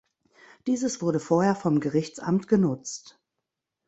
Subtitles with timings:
[0.65, 3.19] Dieses wurde vorher vom Gerichtsamt genutzt.